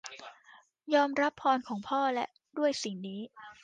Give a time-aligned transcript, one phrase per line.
[0.93, 2.25] ยอมรับพรของพ่อและ
[2.57, 3.21] ด้วยสิ่งนี้